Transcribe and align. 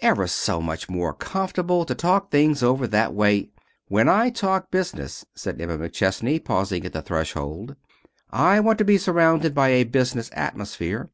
Ever 0.00 0.26
so 0.28 0.62
much 0.62 0.88
more 0.88 1.12
comfortable 1.12 1.84
to 1.84 1.94
talk 1.94 2.30
things 2.30 2.62
over 2.62 2.86
that 2.86 3.12
way" 3.12 3.50
"When 3.90 4.08
I 4.08 4.30
talk 4.30 4.70
business," 4.70 5.26
said 5.34 5.60
Emma 5.60 5.76
McChesney, 5.76 6.42
pausing 6.42 6.86
at 6.86 6.94
the 6.94 7.02
threshold, 7.02 7.76
"I 8.30 8.60
want 8.60 8.78
to 8.78 8.84
be 8.86 8.96
surrounded 8.96 9.54
by 9.54 9.68
a 9.68 9.84
business 9.84 10.30
atmosphere. 10.32 11.10